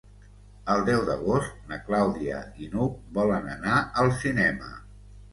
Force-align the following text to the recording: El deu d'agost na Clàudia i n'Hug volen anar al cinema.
El 0.75 0.79
deu 0.85 1.01
d'agost 1.09 1.67
na 1.73 1.77
Clàudia 1.89 2.39
i 2.63 2.69
n'Hug 2.71 2.95
volen 3.19 3.45
anar 3.57 3.75
al 4.05 4.09
cinema. 4.23 4.71